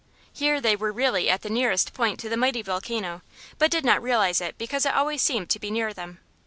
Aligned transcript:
Here 0.33 0.59
they 0.59 0.75
were 0.75 0.91
really 0.91 1.29
at 1.29 1.43
the 1.43 1.49
nearest 1.51 1.93
point 1.93 2.19
to 2.21 2.27
the 2.27 2.35
mighty 2.35 2.63
volcano, 2.63 3.21
but 3.59 3.69
did 3.69 3.85
not 3.85 4.01
realize 4.01 4.41
it 4.41 4.57
because 4.57 4.83
it 4.83 4.95
always 4.95 5.21
seemed 5.21 5.51
to 5.51 5.59
be 5.59 5.69
near 5.69 5.93
them. 5.93 6.19